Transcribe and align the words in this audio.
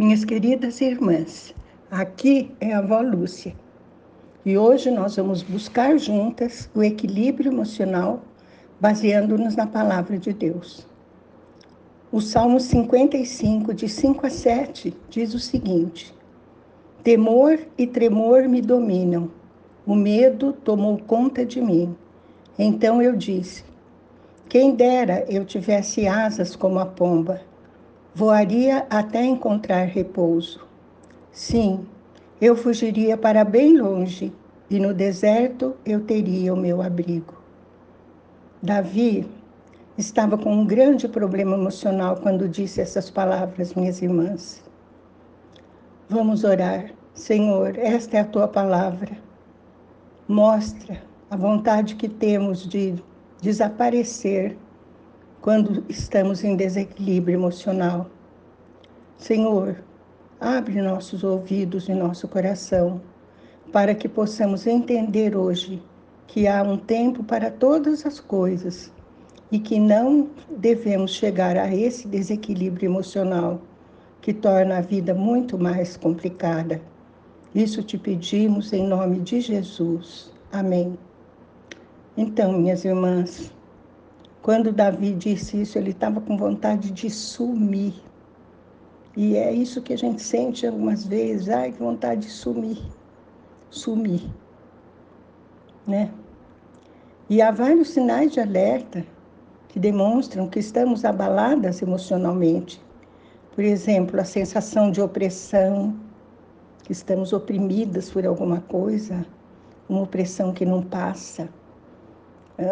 Minhas 0.00 0.24
queridas 0.24 0.80
irmãs, 0.80 1.54
aqui 1.90 2.50
é 2.58 2.72
a 2.72 2.78
avó 2.78 3.02
Lúcia 3.02 3.54
e 4.46 4.56
hoje 4.56 4.90
nós 4.90 5.16
vamos 5.16 5.42
buscar 5.42 5.98
juntas 5.98 6.70
o 6.74 6.82
equilíbrio 6.82 7.52
emocional 7.52 8.22
baseando-nos 8.80 9.56
na 9.56 9.66
palavra 9.66 10.16
de 10.16 10.32
Deus. 10.32 10.86
O 12.10 12.18
Salmo 12.18 12.58
55, 12.58 13.74
de 13.74 13.90
5 13.90 14.26
a 14.26 14.30
7, 14.30 14.96
diz 15.10 15.34
o 15.34 15.38
seguinte: 15.38 16.14
Temor 17.04 17.58
e 17.76 17.86
tremor 17.86 18.48
me 18.48 18.62
dominam, 18.62 19.30
o 19.86 19.94
medo 19.94 20.54
tomou 20.54 20.96
conta 20.96 21.44
de 21.44 21.60
mim. 21.60 21.94
Então 22.58 23.02
eu 23.02 23.14
disse: 23.14 23.64
Quem 24.48 24.74
dera 24.74 25.26
eu 25.28 25.44
tivesse 25.44 26.08
asas 26.08 26.56
como 26.56 26.78
a 26.78 26.86
pomba 26.86 27.49
Voaria 28.14 28.86
até 28.90 29.24
encontrar 29.24 29.84
repouso. 29.84 30.66
Sim, 31.30 31.86
eu 32.40 32.56
fugiria 32.56 33.16
para 33.16 33.44
bem 33.44 33.78
longe 33.78 34.32
e 34.68 34.80
no 34.80 34.92
deserto 34.92 35.76
eu 35.86 36.00
teria 36.00 36.52
o 36.52 36.56
meu 36.56 36.82
abrigo. 36.82 37.34
Davi 38.60 39.28
estava 39.96 40.36
com 40.36 40.52
um 40.52 40.66
grande 40.66 41.06
problema 41.06 41.54
emocional 41.56 42.16
quando 42.16 42.48
disse 42.48 42.80
essas 42.80 43.08
palavras, 43.08 43.74
minhas 43.74 44.02
irmãs. 44.02 44.62
Vamos 46.08 46.42
orar. 46.42 46.90
Senhor, 47.14 47.78
esta 47.78 48.16
é 48.16 48.20
a 48.20 48.24
tua 48.24 48.48
palavra. 48.48 49.16
Mostra 50.26 51.00
a 51.30 51.36
vontade 51.36 51.94
que 51.94 52.08
temos 52.08 52.66
de 52.66 52.96
desaparecer 53.40 54.56
quando 55.40 55.84
estamos 55.88 56.44
em 56.44 56.54
desequilíbrio 56.54 57.36
emocional. 57.36 58.10
Senhor, 59.16 59.76
abre 60.38 60.80
nossos 60.82 61.24
ouvidos 61.24 61.88
e 61.88 61.94
nosso 61.94 62.28
coração 62.28 63.00
para 63.72 63.94
que 63.94 64.08
possamos 64.08 64.66
entender 64.66 65.36
hoje 65.36 65.82
que 66.26 66.46
há 66.46 66.62
um 66.62 66.76
tempo 66.76 67.24
para 67.24 67.50
todas 67.50 68.04
as 68.04 68.20
coisas 68.20 68.92
e 69.50 69.58
que 69.58 69.80
não 69.80 70.28
devemos 70.48 71.12
chegar 71.12 71.56
a 71.56 71.74
esse 71.74 72.06
desequilíbrio 72.06 72.86
emocional 72.86 73.60
que 74.20 74.32
torna 74.32 74.78
a 74.78 74.80
vida 74.80 75.14
muito 75.14 75.58
mais 75.58 75.96
complicada. 75.96 76.80
Isso 77.54 77.82
te 77.82 77.98
pedimos 77.98 78.72
em 78.72 78.86
nome 78.86 79.20
de 79.20 79.40
Jesus. 79.40 80.32
Amém. 80.52 80.96
Então, 82.16 82.52
minhas 82.52 82.84
irmãs, 82.84 83.52
quando 84.42 84.72
Davi 84.72 85.12
disse 85.12 85.60
isso, 85.60 85.76
ele 85.76 85.90
estava 85.90 86.20
com 86.20 86.36
vontade 86.36 86.90
de 86.90 87.10
sumir. 87.10 87.94
E 89.14 89.36
é 89.36 89.52
isso 89.52 89.82
que 89.82 89.92
a 89.92 89.98
gente 89.98 90.22
sente 90.22 90.66
algumas 90.66 91.04
vezes, 91.04 91.48
ai, 91.50 91.72
que 91.72 91.78
vontade 91.78 92.22
de 92.22 92.30
sumir. 92.30 92.78
Sumir. 93.68 94.22
Né? 95.86 96.10
E 97.28 97.42
há 97.42 97.50
vários 97.50 97.90
sinais 97.90 98.32
de 98.32 98.40
alerta 98.40 99.04
que 99.68 99.78
demonstram 99.78 100.48
que 100.48 100.58
estamos 100.58 101.04
abaladas 101.04 101.82
emocionalmente. 101.82 102.80
Por 103.54 103.62
exemplo, 103.62 104.18
a 104.18 104.24
sensação 104.24 104.90
de 104.90 105.02
opressão, 105.02 105.94
que 106.82 106.92
estamos 106.92 107.32
oprimidas 107.34 108.08
por 108.10 108.26
alguma 108.26 108.62
coisa, 108.62 109.24
uma 109.88 110.02
opressão 110.02 110.52
que 110.52 110.64
não 110.64 110.82
passa 110.82 111.48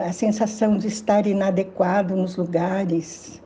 a 0.06 0.12
sensação 0.12 0.76
de 0.76 0.88
estar 0.88 1.26
inadequado 1.26 2.14
nos 2.14 2.36
lugares, 2.36 3.40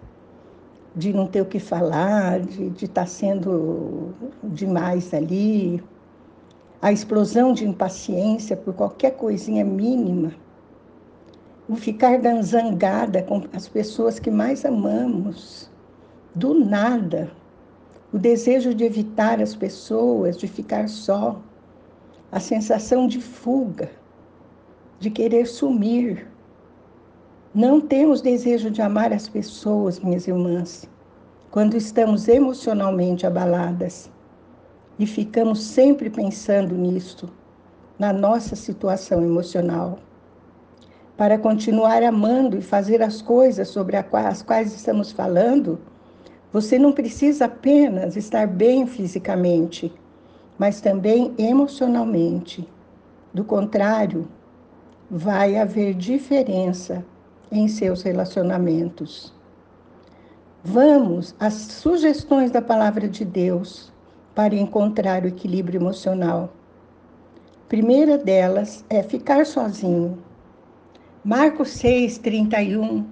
de 0.95 1.13
não 1.13 1.27
ter 1.27 1.41
o 1.41 1.47
que 1.47 1.61
falar, 1.61 2.41
de, 2.41 2.71
de 2.71 2.85
estar 2.85 3.07
sendo 3.07 4.13
demais 4.43 5.15
ali, 5.15 5.83
a 6.81 6.91
explosão 6.91 7.53
de 7.53 7.65
impaciência 7.65 8.57
por 8.57 8.75
qualquer 8.75 9.13
coisinha 9.13 9.65
mínima, 9.65 10.35
o 11.69 11.77
ficar 11.77 12.21
zangada 12.43 13.23
com 13.23 13.45
as 13.53 13.69
pessoas 13.69 14.19
que 14.19 14.31
mais 14.31 14.65
amamos, 14.65 15.71
do 16.35 16.55
nada, 16.55 17.31
o 18.13 18.19
desejo 18.19 18.75
de 18.75 18.85
evitar 18.85 19.41
as 19.41 19.55
pessoas, 19.55 20.37
de 20.37 20.49
ficar 20.49 20.89
só, 20.89 21.41
a 22.33 22.41
sensação 22.41 23.07
de 23.07 23.21
fuga, 23.21 23.91
de 24.99 25.09
querer 25.09 25.47
sumir, 25.47 26.32
não 27.55 27.83
temos 27.83 28.23
desejo 28.23 28.71
de 28.71 28.81
amar 28.81 29.13
as 29.13 29.29
pessoas, 29.29 30.01
minhas 30.01 30.27
irmãs, 30.27 30.89
quando 31.51 31.77
estamos 31.77 32.27
emocionalmente 32.27 33.27
abaladas 33.27 34.11
e 34.99 35.05
ficamos 35.05 35.63
sempre 35.63 36.09
pensando 36.09 36.75
nisto, 36.75 37.29
na 37.99 38.11
nossa 38.11 38.57
situação 38.57 39.23
emocional. 39.23 39.99
Para 41.15 41.37
continuar 41.37 42.03
amando 42.03 42.57
e 42.57 42.63
fazer 42.63 43.03
as 43.03 43.21
coisas 43.21 43.69
sobre 43.69 43.99
as 43.99 44.41
quais 44.41 44.73
estamos 44.73 45.13
falando, 45.13 45.79
você 46.51 46.79
não 46.79 46.91
precisa 46.91 47.45
apenas 47.45 48.17
estar 48.17 48.47
bem 48.47 48.87
fisicamente, 48.87 49.93
mas 50.59 50.81
também 50.81 51.35
emocionalmente. 51.37 52.67
Do 53.33 53.45
contrário, 53.45 54.27
vai 55.11 55.59
haver 55.59 55.93
diferença 55.93 57.05
em 57.53 57.69
seus 57.69 58.03
relacionamentos. 58.03 59.33
Vamos 60.65 61.35
às 61.39 61.55
sugestões 61.55 62.51
da 62.51 62.63
palavra 62.63 63.09
de 63.09 63.25
Deus 63.25 63.93
para 64.35 64.55
encontrar 64.55 65.25
o 65.25 65.29
equilíbrio 65.29 65.79
emocional. 65.81 66.53
primeira 67.69 68.17
delas 68.19 68.85
é 68.89 69.03
ficar 69.03 69.45
sozinho. 69.47 70.19
Marcos 71.25 71.69
6, 71.71 72.19
31 72.19 73.07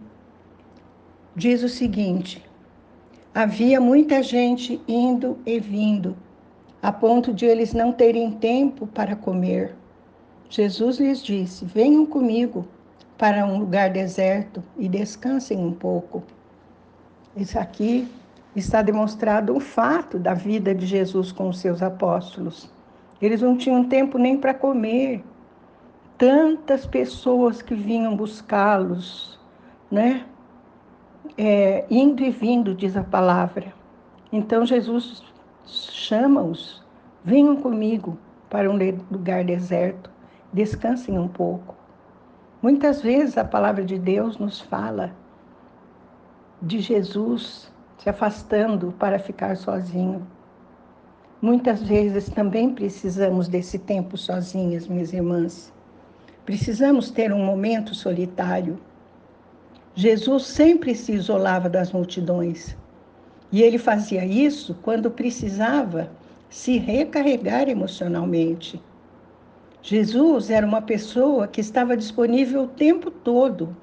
diz 1.36 1.62
o 1.62 1.68
seguinte: 1.68 2.44
Havia 3.34 3.80
muita 3.80 4.22
gente 4.22 4.80
indo 4.88 5.38
e 5.46 5.60
vindo, 5.60 6.16
a 6.82 6.90
ponto 6.90 7.32
de 7.32 7.46
eles 7.46 7.72
não 7.72 7.92
terem 7.92 8.32
tempo 8.32 8.86
para 8.86 9.14
comer. 9.14 9.74
Jesus 10.48 10.98
lhes 10.98 11.22
disse: 11.22 11.64
Venham 11.64 12.04
comigo 12.04 12.66
para 13.20 13.44
um 13.44 13.58
lugar 13.58 13.90
deserto 13.90 14.62
e 14.78 14.88
descansem 14.88 15.58
um 15.58 15.72
pouco. 15.72 16.22
Isso 17.36 17.58
aqui 17.58 18.08
está 18.56 18.80
demonstrado 18.80 19.54
um 19.54 19.60
fato 19.60 20.18
da 20.18 20.32
vida 20.32 20.74
de 20.74 20.86
Jesus 20.86 21.30
com 21.30 21.50
os 21.50 21.58
seus 21.58 21.82
apóstolos. 21.82 22.72
Eles 23.20 23.42
não 23.42 23.58
tinham 23.58 23.84
tempo 23.84 24.16
nem 24.16 24.38
para 24.38 24.54
comer. 24.54 25.22
Tantas 26.16 26.86
pessoas 26.86 27.60
que 27.60 27.74
vinham 27.74 28.16
buscá-los, 28.16 29.38
né? 29.90 30.24
É, 31.36 31.84
indo 31.90 32.22
e 32.22 32.30
vindo, 32.30 32.74
diz 32.74 32.96
a 32.96 33.04
palavra. 33.04 33.74
Então 34.32 34.64
Jesus 34.64 35.22
chama-os, 35.66 36.82
venham 37.22 37.56
comigo 37.56 38.16
para 38.48 38.70
um 38.70 38.78
lugar 39.10 39.44
deserto, 39.44 40.10
descansem 40.54 41.18
um 41.18 41.28
pouco. 41.28 41.79
Muitas 42.62 43.00
vezes 43.00 43.38
a 43.38 43.44
palavra 43.44 43.82
de 43.82 43.98
Deus 43.98 44.36
nos 44.36 44.60
fala 44.60 45.14
de 46.60 46.78
Jesus 46.80 47.72
se 47.96 48.10
afastando 48.10 48.92
para 48.98 49.18
ficar 49.18 49.56
sozinho. 49.56 50.26
Muitas 51.40 51.82
vezes 51.82 52.28
também 52.28 52.74
precisamos 52.74 53.48
desse 53.48 53.78
tempo 53.78 54.18
sozinhas, 54.18 54.86
minhas 54.86 55.10
irmãs. 55.10 55.72
Precisamos 56.44 57.10
ter 57.10 57.32
um 57.32 57.42
momento 57.42 57.94
solitário. 57.94 58.78
Jesus 59.94 60.44
sempre 60.44 60.94
se 60.94 61.12
isolava 61.12 61.66
das 61.66 61.92
multidões. 61.92 62.76
E 63.50 63.62
ele 63.62 63.78
fazia 63.78 64.24
isso 64.24 64.76
quando 64.82 65.10
precisava 65.10 66.10
se 66.50 66.76
recarregar 66.76 67.70
emocionalmente. 67.70 68.82
Jesus 69.82 70.50
era 70.50 70.66
uma 70.66 70.82
pessoa 70.82 71.48
que 71.48 71.60
estava 71.60 71.96
disponível 71.96 72.64
o 72.64 72.68
tempo 72.68 73.10
todo. 73.10 73.74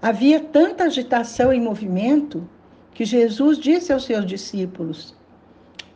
Havia 0.00 0.38
tanta 0.38 0.84
agitação 0.84 1.52
e 1.52 1.58
movimento 1.58 2.46
que 2.92 3.04
Jesus 3.04 3.58
disse 3.58 3.92
aos 3.92 4.04
seus 4.04 4.26
discípulos: 4.26 5.16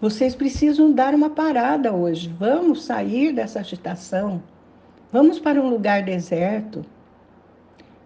Vocês 0.01 0.35
precisam 0.35 0.93
dar 0.93 1.15
uma 1.15 1.29
parada 1.29 1.93
hoje. 1.93 2.35
Vamos 2.39 2.85
sair 2.85 3.35
dessa 3.35 3.61
agitação. 3.61 4.43
Vamos 5.13 5.39
para 5.39 5.61
um 5.61 5.69
lugar 5.69 6.03
deserto. 6.03 6.85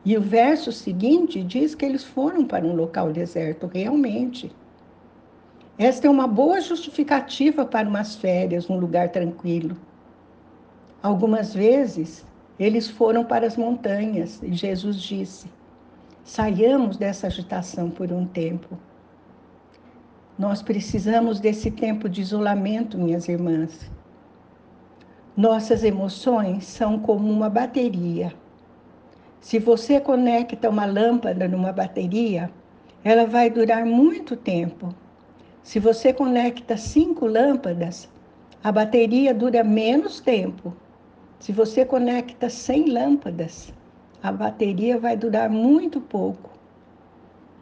E 0.05 0.17
o 0.17 0.21
verso 0.21 0.73
seguinte 0.73 1.41
diz 1.45 1.77
que 1.77 1.85
eles 1.85 2.03
foram 2.03 2.45
para 2.45 2.67
um 2.67 2.75
local 2.75 3.13
deserto, 3.13 3.71
realmente. 3.73 4.51
Esta 5.79 6.09
é 6.09 6.11
uma 6.11 6.27
boa 6.27 6.61
justificativa 6.61 7.65
para 7.65 7.89
umas 7.89 8.17
férias 8.17 8.67
num 8.67 8.79
lugar 8.79 9.11
tranquilo. 9.11 9.77
Algumas 11.03 11.53
vezes 11.53 12.25
eles 12.59 12.89
foram 12.89 13.25
para 13.25 13.45
as 13.45 13.57
montanhas 13.57 14.41
e 14.41 14.53
Jesus 14.53 15.01
disse: 15.01 15.51
saiamos 16.23 16.97
dessa 16.97 17.27
agitação 17.27 17.91
por 17.91 18.13
um 18.13 18.25
tempo. 18.25 18.79
Nós 20.39 20.63
precisamos 20.63 21.41
desse 21.41 21.73
tempo 21.73 22.09
de 22.09 22.21
isolamento, 22.21 22.97
minhas 22.97 23.29
irmãs. 23.29 23.91
Nossas 25.37 25.83
emoções 25.83 26.65
são 26.67 26.99
como 26.99 27.29
uma 27.29 27.51
bateria. 27.51 28.33
Se 29.41 29.59
você 29.59 30.01
conecta 30.01 30.71
uma 30.71 30.87
lâmpada 30.87 31.49
numa 31.49 31.73
bateria, 31.73 32.49
ela 33.03 33.27
vai 33.27 33.51
durar 33.51 33.85
muito 33.85 34.37
tempo. 34.37 34.95
Se 35.65 35.81
você 35.81 36.13
conecta 36.13 36.77
cinco 36.77 37.27
lâmpadas, 37.27 38.09
a 38.63 38.71
bateria 38.71 39.35
dura 39.35 39.65
menos 39.65 40.21
tempo. 40.21 40.73
Se 41.43 41.51
você 41.51 41.85
conecta 41.85 42.49
100 42.49 42.91
lâmpadas, 42.91 43.75
a 44.23 44.31
bateria 44.31 44.97
vai 44.97 45.17
durar 45.17 45.51
muito 45.51 46.01
pouco. 46.01 46.51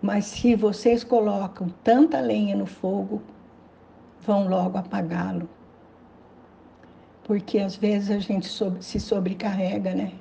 Mas 0.03 0.27
se 0.27 0.55
vocês 0.55 1.03
colocam 1.03 1.71
tanta 1.83 2.21
lenha 2.21 2.55
no 2.55 2.67
fogo, 2.67 3.23
vão 4.21 4.51
logo 4.51 4.77
apagá-lo. 4.77 5.49
Porque 7.25 7.59
às 7.59 7.75
vezes 7.75 8.11
a 8.11 8.19
gente 8.19 8.51
se 8.81 9.01
sobrecarrega, 9.01 9.95
né? 9.95 10.13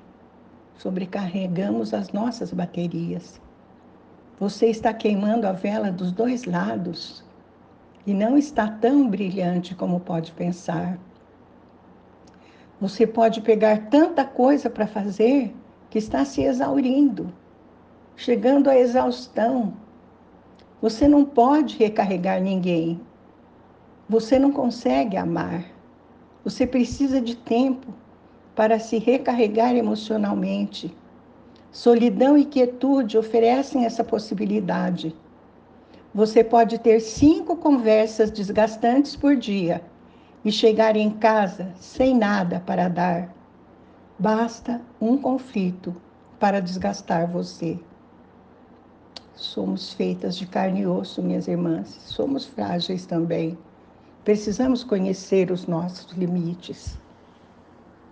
Sobrecarregamos 0.77 1.93
as 1.93 2.13
nossas 2.13 2.53
baterias. 2.53 3.41
Você 4.39 4.67
está 4.67 4.93
queimando 4.93 5.45
a 5.45 5.51
vela 5.51 5.91
dos 5.91 6.13
dois 6.13 6.45
lados 6.45 7.25
e 8.07 8.13
não 8.13 8.37
está 8.37 8.69
tão 8.69 9.09
brilhante 9.09 9.75
como 9.75 9.99
pode 9.99 10.31
pensar. 10.31 10.97
Você 12.81 13.05
pode 13.05 13.41
pegar 13.41 13.89
tanta 13.89 14.23
coisa 14.23 14.69
para 14.69 14.87
fazer 14.87 15.53
que 15.89 15.97
está 15.97 16.23
se 16.23 16.41
exaurindo, 16.41 17.33
chegando 18.15 18.69
à 18.69 18.77
exaustão. 18.77 19.73
Você 20.81 21.05
não 21.05 21.25
pode 21.25 21.75
recarregar 21.77 22.41
ninguém. 22.41 23.01
Você 24.07 24.39
não 24.39 24.49
consegue 24.49 25.17
amar. 25.17 25.65
Você 26.45 26.65
precisa 26.65 27.19
de 27.19 27.35
tempo 27.35 27.93
para 28.55 28.79
se 28.79 28.97
recarregar 28.97 29.75
emocionalmente. 29.75 30.95
Solidão 31.71 32.37
e 32.37 32.45
quietude 32.45 33.17
oferecem 33.17 33.83
essa 33.83 34.05
possibilidade. 34.05 35.13
Você 36.13 36.45
pode 36.45 36.79
ter 36.79 37.01
cinco 37.01 37.57
conversas 37.57 38.31
desgastantes 38.31 39.17
por 39.17 39.35
dia 39.35 39.83
e 40.43 40.51
chegar 40.51 40.95
em 40.95 41.09
casa 41.11 41.71
sem 41.75 42.15
nada 42.15 42.61
para 42.65 42.87
dar. 42.87 43.29
Basta 44.17 44.81
um 44.99 45.17
conflito 45.17 45.95
para 46.39 46.61
desgastar 46.61 47.27
você. 47.27 47.79
Somos 49.35 49.93
feitas 49.93 50.35
de 50.35 50.45
carne 50.45 50.81
e 50.81 50.87
osso, 50.87 51.23
minhas 51.23 51.47
irmãs. 51.47 51.87
Somos 52.01 52.45
frágeis 52.45 53.05
também. 53.05 53.57
Precisamos 54.23 54.83
conhecer 54.83 55.51
os 55.51 55.65
nossos 55.65 56.11
limites. 56.11 56.99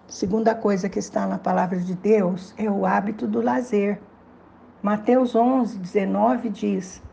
Segunda 0.08 0.56
coisa 0.56 0.88
que 0.88 1.00
está 1.00 1.28
na 1.28 1.38
palavra 1.38 1.80
de 1.80 1.94
Deus 1.94 2.54
é 2.58 2.72
o 2.72 2.86
hábito 2.86 3.28
do 3.28 3.42
lazer. 3.42 4.00
Mateus 4.82 5.36
11, 5.36 5.78
19 5.78 6.50
diz: 6.50 7.04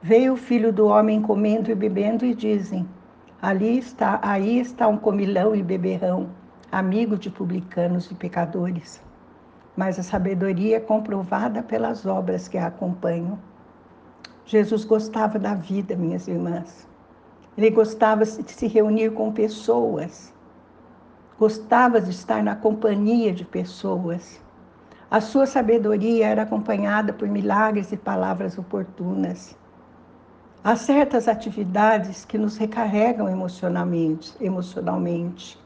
Veio 0.00 0.32
o 0.32 0.36
filho 0.36 0.72
do 0.72 0.86
homem 0.86 1.20
comendo 1.20 1.70
e 1.70 1.74
bebendo, 1.74 2.24
e 2.24 2.34
dizem: 2.34 2.88
Ali 3.40 3.78
está, 3.78 4.18
aí 4.20 4.58
está 4.58 4.88
um 4.88 4.96
comilão 4.96 5.54
e 5.54 5.62
beberrão, 5.62 6.28
amigo 6.72 7.16
de 7.16 7.30
publicanos 7.30 8.10
e 8.10 8.14
pecadores. 8.14 9.00
Mas 9.76 9.96
a 9.96 10.02
sabedoria 10.02 10.78
é 10.78 10.80
comprovada 10.80 11.62
pelas 11.62 12.04
obras 12.04 12.48
que 12.48 12.58
a 12.58 12.66
acompanham. 12.66 13.38
Jesus 14.44 14.84
gostava 14.84 15.38
da 15.38 15.54
vida, 15.54 15.94
minhas 15.94 16.26
irmãs. 16.26 16.88
Ele 17.56 17.70
gostava 17.70 18.24
de 18.24 18.50
se 18.50 18.66
reunir 18.66 19.12
com 19.12 19.30
pessoas. 19.30 20.34
Gostava 21.38 22.00
de 22.00 22.10
estar 22.10 22.42
na 22.42 22.56
companhia 22.56 23.32
de 23.32 23.44
pessoas. 23.44 24.42
A 25.08 25.20
sua 25.20 25.46
sabedoria 25.46 26.26
era 26.26 26.42
acompanhada 26.42 27.12
por 27.12 27.28
milagres 27.28 27.92
e 27.92 27.96
palavras 27.96 28.58
oportunas. 28.58 29.56
Há 30.68 30.76
certas 30.76 31.28
atividades 31.28 32.26
que 32.26 32.36
nos 32.36 32.58
recarregam 32.58 33.26
emocionalmente, 33.26 34.34
emocionalmente. 34.38 35.58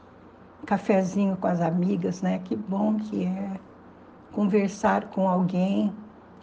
Cafezinho 0.65 1.35
com 1.35 1.45
as 1.45 1.59
amigas, 1.59 2.21
né? 2.21 2.39
Que 2.45 2.55
bom 2.55 2.95
que 2.95 3.25
é 3.25 3.59
conversar 4.31 5.07
com 5.09 5.27
alguém 5.27 5.93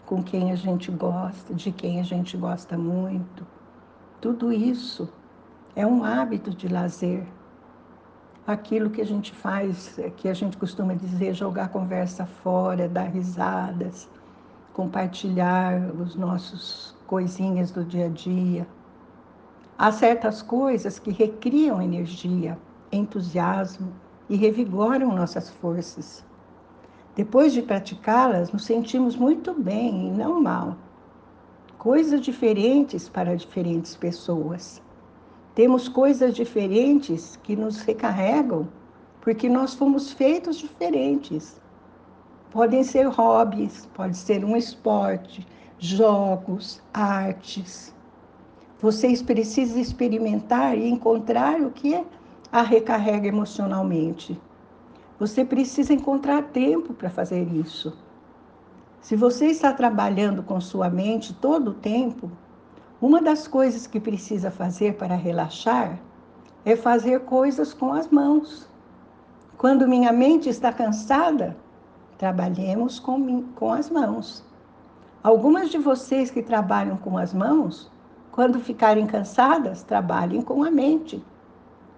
com 0.05 0.23
quem 0.23 0.53
a 0.53 0.57
gente 0.57 0.91
gosta, 0.91 1.55
de 1.55 1.73
quem 1.73 2.01
a 2.01 2.03
gente 2.03 2.37
gosta 2.37 2.77
muito. 2.77 3.47
Tudo 4.21 4.53
isso 4.53 5.11
é 5.75 5.87
um 5.87 6.05
hábito 6.05 6.51
de 6.51 6.69
lazer. 6.69 7.25
Aquilo 8.47 8.91
que 8.91 9.01
a 9.01 9.07
gente 9.07 9.33
faz, 9.33 9.99
que 10.19 10.29
a 10.29 10.35
gente 10.35 10.59
costuma 10.59 10.93
dizer, 10.93 11.33
jogar 11.33 11.71
conversa 11.71 12.27
fora, 12.27 12.87
dar 12.87 13.09
risadas, 13.09 14.07
compartilhar 14.73 15.91
os 15.95 16.15
nossos 16.15 16.97
coisinhas 17.07 17.71
do 17.71 17.85
dia 17.85 18.07
a 18.07 18.09
dia. 18.09 18.67
Há 19.77 19.91
certas 19.93 20.43
coisas 20.43 20.99
que 20.99 21.11
recriam 21.11 21.81
energia, 21.81 22.59
entusiasmo 22.93 23.93
e 24.29 24.37
revigoram 24.37 25.15
nossas 25.15 25.51
forças. 25.51 26.25
Depois 27.17 27.53
de 27.53 27.63
praticá-las, 27.63 28.53
nos 28.53 28.65
sentimos 28.65 29.17
muito 29.17 29.53
bem 29.53 30.09
e 30.09 30.11
não 30.11 30.41
mal. 30.41 30.77
Coisas 31.77 32.21
diferentes 32.21 33.09
para 33.09 33.37
diferentes 33.37 33.97
pessoas. 33.97 34.81
Temos 35.55 35.89
coisas 35.89 36.35
diferentes 36.35 37.37
que 37.43 37.57
nos 37.57 37.81
recarregam 37.81 38.69
porque 39.21 39.49
nós 39.49 39.75
fomos 39.75 40.13
feitos 40.13 40.57
diferentes. 40.57 41.60
Podem 42.51 42.83
ser 42.83 43.07
hobbies, 43.07 43.87
pode 43.95 44.17
ser 44.17 44.45
um 44.45 44.57
esporte, 44.57 45.47
jogos, 45.79 46.83
artes. 46.93 47.95
Vocês 48.81 49.23
precisam 49.23 49.79
experimentar 49.79 50.77
e 50.77 50.89
encontrar 50.89 51.61
o 51.61 51.71
que 51.71 52.05
a 52.51 52.63
recarrega 52.63 53.29
emocionalmente. 53.29 54.41
Você 55.19 55.45
precisa 55.45 55.93
encontrar 55.93 56.43
tempo 56.45 56.93
para 56.93 57.09
fazer 57.09 57.47
isso. 57.55 57.97
Se 59.01 59.15
você 59.15 59.47
está 59.47 59.73
trabalhando 59.73 60.43
com 60.43 60.61
sua 60.61 60.91
mente 60.91 61.33
todo 61.33 61.69
o 61.69 61.75
tempo, 61.75 62.29
uma 63.01 63.23
das 63.23 63.47
coisas 63.47 63.87
que 63.87 64.01
precisa 64.01 64.51
fazer 64.51 64.95
para 64.95 65.15
relaxar 65.15 66.01
é 66.65 66.75
fazer 66.75 67.21
coisas 67.21 67.73
com 67.73 67.93
as 67.93 68.09
mãos. 68.09 68.69
Quando 69.57 69.87
minha 69.87 70.13
mente 70.13 70.49
está 70.49 70.73
cansada, 70.73 71.57
trabalhemos 72.21 73.01
com, 73.01 73.43
com 73.55 73.73
as 73.73 73.89
mãos. 73.89 74.45
Algumas 75.23 75.71
de 75.71 75.79
vocês 75.79 76.31
que 76.31 76.43
trabalham 76.43 76.99
com 76.99 77.17
as 77.17 77.33
mãos, 77.33 77.91
quando 78.31 78.61
ficarem 78.61 79.07
cansadas, 79.07 79.83
trabalhem 79.83 80.43
com 80.43 80.63
a 80.63 80.71
mente. 80.71 81.25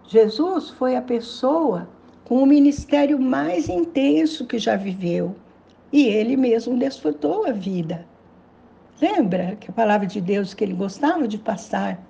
Jesus 0.05 0.71
foi 0.71 0.95
a 0.95 1.03
pessoa 1.03 1.89
com 2.25 2.41
o 2.41 2.47
ministério 2.47 3.21
mais 3.21 3.69
intenso 3.69 4.47
que 4.47 4.61
já 4.61 4.77
viveu 4.77 5.35
e 5.93 6.07
ele 6.07 6.37
mesmo 6.37 6.79
desfrutou 6.79 7.45
a 7.45 7.51
vida. 7.51 8.07
Lembra 9.01 9.57
que 9.57 9.73
a 9.73 9.75
palavra 9.75 10.07
de 10.07 10.21
Deus 10.21 10.55
que 10.55 10.63
ele 10.63 10.75
gostava 10.75 11.27
de 11.27 11.37
passar 11.37 12.01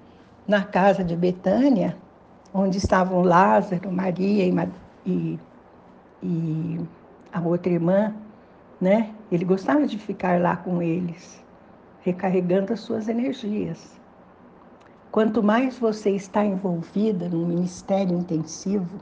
na 0.47 0.63
casa 0.63 1.03
de 1.03 1.17
Betânia, 1.17 1.97
onde 2.53 2.77
estavam 2.77 3.23
Lázaro, 3.23 3.91
Maria 3.91 4.45
e, 4.45 4.69
e, 5.07 5.39
e 6.23 6.81
a 7.33 7.41
outra 7.41 7.73
irmã, 7.73 8.15
né? 8.81 9.15
Ele 9.31 9.45
gostava 9.45 9.87
de 9.87 9.99
ficar 9.99 10.41
lá 10.41 10.57
com 10.57 10.83
eles, 10.83 11.43
recarregando 12.01 12.73
as 12.73 12.81
suas 12.81 13.09
energias. 13.09 14.01
Quanto 15.11 15.43
mais 15.43 15.79
você 15.79 16.11
está 16.11 16.45
envolvida 16.45 17.29
num 17.29 17.47
ministério 17.47 18.19
intensivo, 18.19 19.01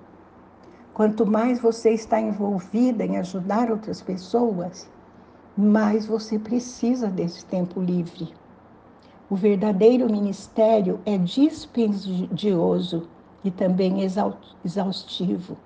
quanto 0.93 1.25
mais 1.25 1.61
você 1.61 1.91
está 1.91 2.21
envolvida 2.21 3.05
em 3.05 3.17
ajudar 3.17 3.71
outras 3.71 4.03
pessoas, 4.03 4.89
mais 5.57 6.07
você 6.07 6.39
precisa 6.39 7.09
desse 7.09 7.45
tempo 7.45 7.81
livre. 7.81 8.33
O 9.29 9.37
verdadeiro 9.37 10.11
ministério 10.11 11.01
é 11.07 11.17
dispendioso 11.17 13.09
e 13.45 13.51
também 13.51 14.03
exaustivo. 14.65 15.57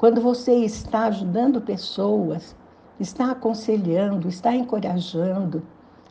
Quando 0.00 0.22
você 0.22 0.54
está 0.54 1.08
ajudando 1.08 1.60
pessoas, 1.60 2.56
está 2.98 3.32
aconselhando, 3.32 4.28
está 4.28 4.54
encorajando, 4.54 5.62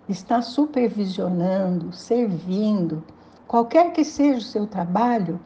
está 0.07 0.43
supervisionando, 0.43 1.91
servindo, 1.91 3.03
qualquer 3.47 3.91
que 3.91 4.05
seja 4.05 4.37
o 4.37 4.41
seu 4.41 4.67
trabalho, 4.67 5.39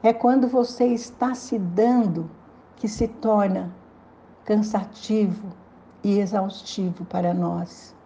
é 0.00 0.12
quando 0.12 0.46
você 0.46 0.86
está 0.86 1.34
se 1.34 1.58
dando 1.58 2.30
que 2.76 2.86
se 2.86 3.08
torna 3.08 3.74
cansativo 4.44 5.48
e 6.04 6.20
exaustivo 6.20 7.04
para 7.04 7.34
nós. 7.34 7.96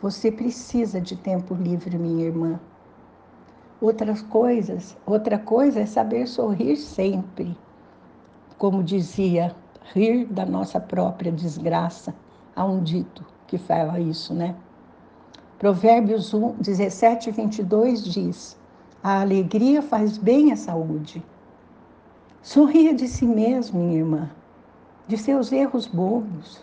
Você 0.00 0.32
precisa 0.32 0.98
de 0.98 1.14
tempo 1.14 1.54
livre, 1.54 1.98
minha 1.98 2.24
irmã. 2.24 2.58
outras 3.82 4.22
coisas. 4.22 4.96
Outra 5.04 5.38
coisa 5.38 5.80
é 5.80 5.84
saber 5.84 6.26
sorrir 6.26 6.78
sempre. 6.78 7.54
Como 8.60 8.84
dizia, 8.84 9.56
rir 9.94 10.26
da 10.26 10.44
nossa 10.44 10.78
própria 10.78 11.32
desgraça. 11.32 12.14
Há 12.54 12.62
um 12.62 12.82
dito 12.82 13.24
que 13.46 13.56
fala 13.56 13.98
isso, 13.98 14.34
né? 14.34 14.54
Provérbios 15.58 16.34
1, 16.34 16.56
17, 16.56 17.30
22 17.30 18.04
diz: 18.04 18.58
A 19.02 19.22
alegria 19.22 19.80
faz 19.80 20.18
bem 20.18 20.52
à 20.52 20.56
saúde. 20.56 21.24
Sorria 22.42 22.92
de 22.92 23.08
si 23.08 23.24
mesmo, 23.24 23.80
minha 23.80 24.00
irmã, 24.00 24.30
de 25.08 25.16
seus 25.16 25.50
erros 25.52 25.86
bobos. 25.86 26.62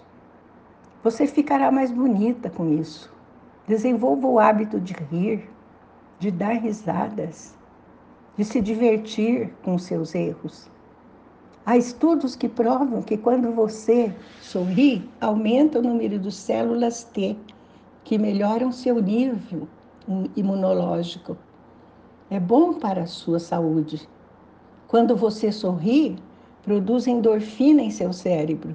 Você 1.04 1.26
ficará 1.26 1.72
mais 1.72 1.90
bonita 1.90 2.48
com 2.48 2.72
isso. 2.74 3.12
Desenvolva 3.68 4.28
o 4.28 4.38
hábito 4.38 4.80
de 4.80 4.94
rir, 4.94 5.50
de 6.20 6.30
dar 6.30 6.58
risadas, 6.58 7.58
de 8.38 8.46
se 8.46 8.62
divertir 8.62 9.52
com 9.64 9.80
seus 9.80 10.14
erros. 10.14 10.70
Há 11.68 11.76
estudos 11.76 12.34
que 12.34 12.48
provam 12.48 13.02
que 13.02 13.18
quando 13.18 13.52
você 13.52 14.16
sorri, 14.42 15.04
aumenta 15.20 15.80
o 15.80 15.82
número 15.82 16.18
de 16.18 16.32
células 16.32 17.04
T, 17.04 17.36
que 18.06 18.18
melhoram 18.18 18.72
seu 18.72 19.02
nível 19.02 19.68
imunológico. 20.34 21.36
É 22.30 22.40
bom 22.40 22.76
para 22.76 23.02
a 23.02 23.06
sua 23.06 23.38
saúde. 23.38 24.08
Quando 24.88 25.14
você 25.14 25.52
sorri, 25.52 26.16
produz 26.64 27.06
endorfina 27.06 27.82
em 27.82 27.92
seu 27.92 28.14
cérebro. 28.14 28.74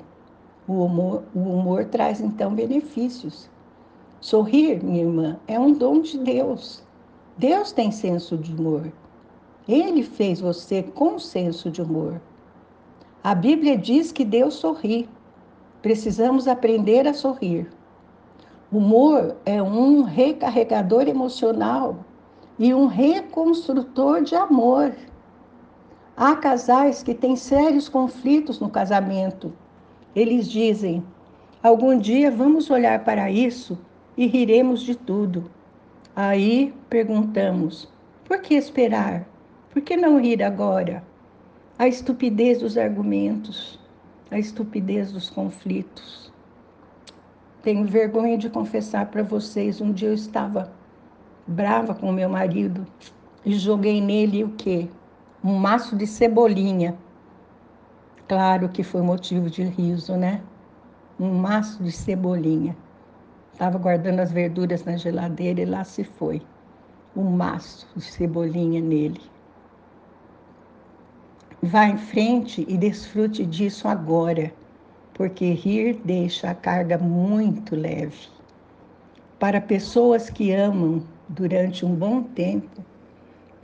O 0.69 0.85
humor, 0.85 1.23
o 1.35 1.39
humor 1.39 1.87
traz 1.87 2.21
então 2.21 2.55
benefícios. 2.55 3.49
Sorrir, 4.21 4.85
minha 4.85 5.01
irmã, 5.03 5.39
é 5.49 5.59
um 5.59 5.73
dom 5.73 6.03
de 6.03 6.19
Deus. 6.19 6.85
Deus 7.39 7.73
tem 7.73 7.91
senso 7.91 8.37
de 8.37 8.53
humor. 8.55 8.93
Ele 9.67 10.03
fez 10.03 10.43
você 10.43 10.83
com 10.83 11.19
senso 11.19 11.71
de 11.71 11.81
humor. 11.81 12.21
A 13.25 13.37
Bíblia 13.37 13.79
diz 13.79 14.11
que 14.11 14.25
Deus 14.25 14.55
sorri. 14.55 15.09
Precisamos 15.81 16.49
aprender 16.49 17.07
a 17.07 17.15
sorrir. 17.15 17.71
Humor 18.73 19.37
é 19.47 19.63
um 19.63 20.03
recarregador 20.03 21.03
emocional 21.03 21.99
e 22.59 22.75
um 22.75 22.87
reconstrutor 22.87 24.23
de 24.23 24.35
amor. 24.35 24.93
Há 26.17 26.35
casais 26.35 27.05
que 27.05 27.15
têm 27.15 27.37
sérios 27.37 27.89
conflitos 27.89 28.59
no 28.59 28.69
casamento. 28.69 29.53
Eles 30.17 30.49
dizem: 30.49 31.05
algum 31.63 31.97
dia 31.97 32.29
vamos 32.29 32.71
olhar 32.71 33.05
para 33.05 33.31
isso 33.31 33.79
e 34.17 34.27
riremos 34.27 34.83
de 34.83 34.97
tudo. 34.97 35.49
Aí 36.17 36.75
perguntamos: 36.91 37.89
por 38.25 38.41
que 38.41 38.55
esperar? 38.55 39.29
Por 39.71 39.81
que 39.81 39.97
não 39.97 40.21
rir 40.21 40.43
agora? 40.43 41.05
A 41.83 41.89
estupidez 41.89 42.61
dos 42.61 42.79
argumentos, 42.79 43.77
a 44.31 44.39
estupidez 44.39 45.11
dos 45.11 45.29
conflitos. 45.29 46.33
Tenho 47.61 47.85
vergonha 47.89 48.39
de 48.39 48.49
confessar 48.49 49.07
para 49.07 49.25
vocês, 49.25 49.81
um 49.81 49.91
dia 49.91 50.11
eu 50.11 50.15
estava 50.15 50.73
brava 51.45 51.93
com 51.93 52.13
meu 52.13 52.29
marido 52.29 52.87
e 53.45 53.55
joguei 53.55 54.01
nele 54.01 54.45
o 54.45 54.51
quê? 54.51 54.89
Um 55.43 55.57
maço 55.59 55.97
de 55.97 56.07
cebolinha. 56.07 56.97
Claro 58.29 58.69
que 58.69 58.85
foi 58.85 59.03
motivo 59.03 59.51
de 59.51 59.65
riso, 59.65 60.17
né? 60.17 60.41
Um 61.19 61.35
maço 61.35 61.83
de 61.83 61.91
cebolinha. 61.91 62.77
Estava 63.53 63.77
guardando 63.77 64.21
as 64.21 64.31
verduras 64.31 64.85
na 64.85 64.97
geladeira 64.97 65.61
e 65.61 65.65
lá 65.65 65.83
se 65.83 66.05
foi. 66.05 66.43
Um 67.17 67.25
maço 67.25 67.89
de 67.97 68.05
cebolinha 68.05 68.81
nele. 68.81 69.32
Vá 71.65 71.87
em 71.87 71.97
frente 71.97 72.67
e 72.69 72.77
desfrute 72.77 73.47
disso 73.47 73.87
agora 73.87 74.53
porque 75.15 75.53
rir 75.53 76.01
deixa 76.05 76.51
a 76.51 76.55
carga 76.57 76.99
muito 76.99 77.77
leve. 77.77 78.27
Para 79.39 79.61
pessoas 79.61 80.29
que 80.29 80.51
amam 80.53 81.05
durante 81.29 81.87
um 81.87 81.95
bom 81.95 82.21
tempo, 82.21 82.85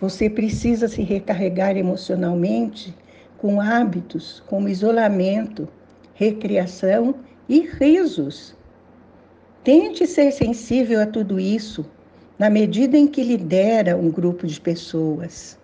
você 0.01 0.31
precisa 0.31 0.87
se 0.87 1.03
recarregar 1.03 1.77
emocionalmente 1.77 2.95
com 3.37 3.61
hábitos 3.61 4.45
como 4.47 4.69
isolamento, 4.69 5.69
recreação 6.15 7.17
e 7.49 7.63
risos. 7.63 8.55
Tente 9.65 10.07
ser 10.07 10.31
sensível 10.31 11.01
a 11.03 11.07
tudo 11.07 11.41
isso 11.41 11.85
na 12.39 12.49
medida 12.49 12.97
em 12.97 13.09
que 13.09 13.25
lidera 13.25 13.97
um 13.97 14.09
grupo 14.09 14.47
de 14.47 14.61
pessoas. 14.61 15.59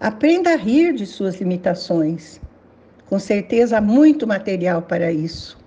Aprenda 0.00 0.54
a 0.54 0.56
rir 0.56 0.94
de 0.94 1.04
suas 1.04 1.34
limitações 1.34 2.40
com 3.06 3.18
certeza 3.18 3.76
há 3.76 3.80
muito 3.82 4.26
material 4.26 4.80
para 4.80 5.12
isso. 5.12 5.58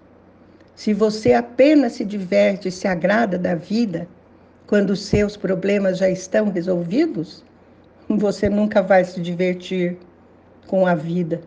Se 0.76 0.92
você 0.92 1.34
apenas 1.34 1.94
se 1.94 2.04
diverte 2.04 2.70
e 2.70 2.72
se 2.72 2.88
agrada 2.88 3.38
da 3.38 3.54
vida 3.54 4.08
quando 4.66 4.96
seus 4.96 5.38
problemas 5.38 6.00
já 6.00 6.10
estão 6.10 6.50
resolvidos, 6.50 7.44
você 8.10 8.50
nunca 8.50 8.82
vai 8.82 9.06
se 9.06 9.22
divertir 9.22 10.00
com 10.66 10.88
a 10.88 10.96
vida, 10.96 11.40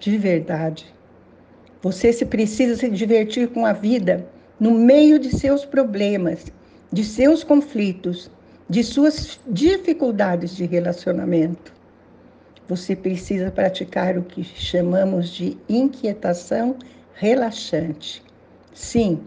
de 0.00 0.18
verdade. 0.18 0.92
Você 1.82 2.12
se 2.12 2.26
precisa 2.26 2.74
se 2.74 2.90
divertir 2.90 3.46
com 3.46 3.64
a 3.64 3.72
vida 3.72 4.26
no 4.58 4.72
meio 4.72 5.20
de 5.20 5.30
seus 5.30 5.64
problemas, 5.64 6.46
de 6.92 7.04
seus 7.04 7.44
conflitos, 7.44 8.28
de 8.68 8.82
suas 8.82 9.38
dificuldades 9.46 10.56
de 10.56 10.66
relacionamento 10.66 11.73
você 12.68 12.96
precisa 12.96 13.50
praticar 13.50 14.16
o 14.16 14.22
que 14.22 14.42
chamamos 14.42 15.28
de 15.28 15.56
inquietação 15.68 16.76
relaxante. 17.14 18.22
Sim, 18.72 19.20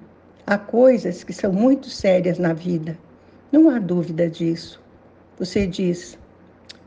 há 0.46 0.58
coisas 0.58 1.24
que 1.24 1.34
são 1.34 1.53
muito 1.53 1.89
sérias 1.89 2.39
na 2.39 2.53
vida, 2.53 2.98
não 3.51 3.70
há 3.70 3.79
dúvida 3.79 4.29
disso. 4.29 4.82
Você 5.38 5.67
diz: 5.67 6.17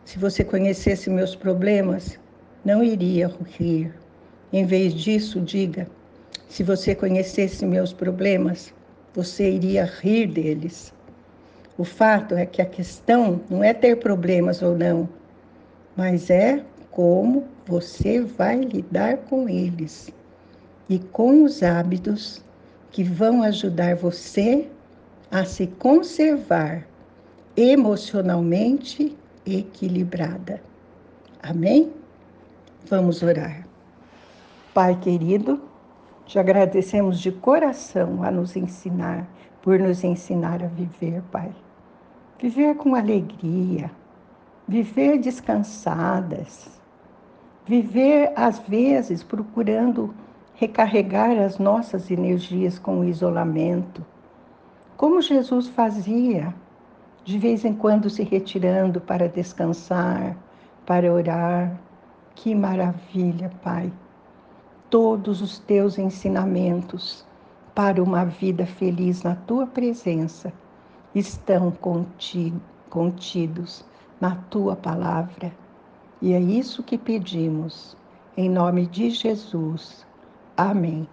se 0.04 0.18
você 0.18 0.42
conhecesse 0.42 1.08
meus 1.08 1.36
problemas, 1.36 2.18
não 2.64 2.82
iria 2.82 3.30
rir. 3.58 3.94
Em 4.52 4.66
vez 4.66 4.92
disso, 4.92 5.40
diga: 5.40 5.86
se 6.48 6.64
você 6.64 6.94
conhecesse 6.94 7.64
meus 7.64 7.92
problemas, 7.92 8.74
você 9.14 9.50
iria 9.50 9.84
rir 9.84 10.26
deles. 10.26 10.92
O 11.78 11.84
fato 11.84 12.34
é 12.34 12.44
que 12.44 12.60
a 12.60 12.66
questão 12.66 13.40
não 13.48 13.62
é 13.62 13.72
ter 13.72 13.96
problemas 13.96 14.60
ou 14.60 14.76
não, 14.76 15.08
mas 15.96 16.30
é 16.30 16.64
como 16.90 17.44
você 17.66 18.20
vai 18.20 18.60
lidar 18.60 19.18
com 19.18 19.48
eles 19.48 20.12
e 20.88 20.98
com 20.98 21.44
os 21.44 21.62
hábitos 21.62 22.42
que 22.90 23.04
vão 23.04 23.42
ajudar 23.42 23.94
você 23.96 24.68
a 25.30 25.44
se 25.44 25.66
conservar 25.66 26.86
emocionalmente 27.56 29.16
equilibrada. 29.46 30.60
Amém? 31.42 31.92
Vamos 32.86 33.22
orar. 33.22 33.66
Pai 34.74 34.98
querido, 35.00 35.60
te 36.26 36.38
agradecemos 36.38 37.20
de 37.20 37.30
coração 37.30 38.22
a 38.22 38.30
nos 38.30 38.56
ensinar, 38.56 39.28
por 39.62 39.78
nos 39.78 40.02
ensinar 40.04 40.62
a 40.62 40.66
viver, 40.66 41.22
Pai. 41.30 41.52
Viver 42.40 42.76
com 42.76 42.94
alegria, 42.94 43.90
viver 44.70 45.18
descansadas, 45.18 46.80
viver 47.66 48.32
às 48.36 48.60
vezes 48.60 49.20
procurando 49.20 50.14
recarregar 50.54 51.36
as 51.40 51.58
nossas 51.58 52.08
energias 52.08 52.78
com 52.78 53.00
o 53.00 53.04
isolamento, 53.04 54.06
como 54.96 55.20
Jesus 55.20 55.66
fazia, 55.66 56.54
de 57.24 57.36
vez 57.36 57.64
em 57.64 57.74
quando 57.74 58.08
se 58.08 58.22
retirando 58.22 59.00
para 59.00 59.28
descansar, 59.28 60.36
para 60.86 61.12
orar. 61.12 61.76
Que 62.36 62.54
maravilha, 62.54 63.50
Pai! 63.64 63.92
Todos 64.88 65.42
os 65.42 65.58
teus 65.58 65.98
ensinamentos 65.98 67.26
para 67.74 68.00
uma 68.00 68.24
vida 68.24 68.64
feliz 68.66 69.24
na 69.24 69.34
tua 69.34 69.66
presença 69.66 70.52
estão 71.12 71.72
contigo, 71.72 72.60
contidos 72.88 73.89
na 74.20 74.36
tua 74.36 74.76
palavra. 74.76 75.52
E 76.20 76.32
é 76.32 76.40
isso 76.40 76.82
que 76.82 76.98
pedimos, 76.98 77.96
em 78.36 78.48
nome 78.50 78.86
de 78.86 79.10
Jesus. 79.10 80.06
Amém. 80.56 81.08